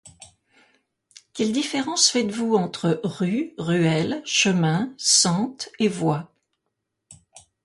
[1.35, 6.33] Quelle différence faites vous entre: Rue, ruelle, chemin, sente, et voie?